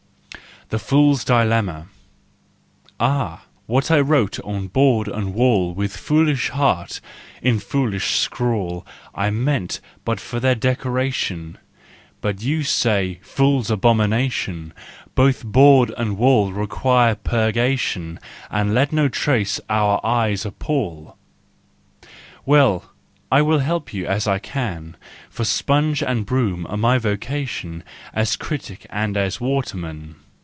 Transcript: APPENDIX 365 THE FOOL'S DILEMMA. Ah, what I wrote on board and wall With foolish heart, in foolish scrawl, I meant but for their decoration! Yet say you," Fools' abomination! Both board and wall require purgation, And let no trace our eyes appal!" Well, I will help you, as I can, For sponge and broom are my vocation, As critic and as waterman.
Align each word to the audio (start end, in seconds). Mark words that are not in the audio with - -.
APPENDIX 0.73 0.85
365 0.89 1.25
THE 1.27 1.27
FOOL'S 1.27 1.47
DILEMMA. 1.79 1.87
Ah, 2.97 3.43
what 3.65 3.91
I 3.91 3.99
wrote 3.99 4.39
on 4.39 4.67
board 4.67 5.09
and 5.09 5.33
wall 5.33 5.73
With 5.73 5.97
foolish 5.97 6.47
heart, 6.47 7.01
in 7.41 7.59
foolish 7.59 8.15
scrawl, 8.15 8.85
I 9.13 9.31
meant 9.31 9.81
but 10.05 10.21
for 10.21 10.39
their 10.39 10.55
decoration! 10.55 11.57
Yet 12.23 12.65
say 12.67 13.05
you," 13.05 13.17
Fools' 13.21 13.69
abomination! 13.69 14.71
Both 15.13 15.43
board 15.43 15.91
and 15.97 16.17
wall 16.17 16.53
require 16.53 17.15
purgation, 17.15 18.17
And 18.49 18.73
let 18.73 18.93
no 18.93 19.09
trace 19.09 19.59
our 19.69 19.99
eyes 20.05 20.45
appal!" 20.45 21.17
Well, 22.45 22.89
I 23.29 23.41
will 23.41 23.59
help 23.59 23.93
you, 23.93 24.05
as 24.05 24.25
I 24.25 24.39
can, 24.39 24.95
For 25.29 25.43
sponge 25.43 26.01
and 26.01 26.25
broom 26.25 26.65
are 26.69 26.77
my 26.77 26.97
vocation, 26.97 27.83
As 28.13 28.37
critic 28.37 28.85
and 28.89 29.17
as 29.17 29.41
waterman. 29.41 30.15